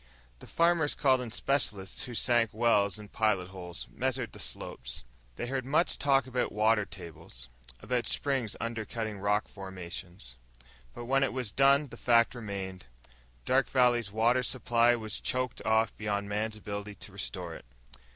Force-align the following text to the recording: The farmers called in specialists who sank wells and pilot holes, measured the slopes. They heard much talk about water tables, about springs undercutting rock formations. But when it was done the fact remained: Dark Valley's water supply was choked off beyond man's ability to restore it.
The 0.39 0.47
farmers 0.47 0.95
called 0.95 1.21
in 1.21 1.29
specialists 1.29 2.05
who 2.05 2.15
sank 2.15 2.49
wells 2.55 2.97
and 2.97 3.11
pilot 3.13 3.49
holes, 3.49 3.87
measured 3.91 4.31
the 4.31 4.39
slopes. 4.39 5.03
They 5.35 5.45
heard 5.45 5.63
much 5.63 5.99
talk 5.99 6.25
about 6.25 6.51
water 6.51 6.85
tables, 6.85 7.49
about 7.81 8.07
springs 8.07 8.55
undercutting 8.59 9.19
rock 9.19 9.47
formations. 9.47 10.37
But 10.95 11.05
when 11.05 11.21
it 11.21 11.33
was 11.33 11.51
done 11.51 11.85
the 11.89 11.97
fact 11.97 12.33
remained: 12.33 12.87
Dark 13.45 13.69
Valley's 13.69 14.11
water 14.11 14.41
supply 14.41 14.95
was 14.95 15.21
choked 15.21 15.63
off 15.67 15.95
beyond 15.97 16.27
man's 16.27 16.57
ability 16.57 16.95
to 16.95 17.11
restore 17.11 17.53
it. 17.53 17.65